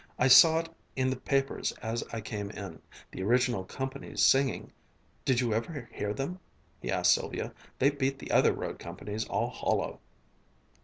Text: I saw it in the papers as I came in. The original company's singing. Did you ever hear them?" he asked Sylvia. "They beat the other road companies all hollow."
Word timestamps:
I 0.17 0.29
saw 0.29 0.57
it 0.57 0.69
in 0.95 1.11
the 1.11 1.15
papers 1.15 1.71
as 1.73 2.03
I 2.11 2.21
came 2.21 2.49
in. 2.49 2.81
The 3.11 3.21
original 3.21 3.63
company's 3.65 4.25
singing. 4.25 4.71
Did 5.25 5.41
you 5.41 5.53
ever 5.53 5.87
hear 5.93 6.11
them?" 6.11 6.39
he 6.81 6.89
asked 6.89 7.13
Sylvia. 7.13 7.53
"They 7.77 7.91
beat 7.91 8.17
the 8.17 8.31
other 8.31 8.51
road 8.51 8.79
companies 8.79 9.27
all 9.27 9.51
hollow." 9.51 9.99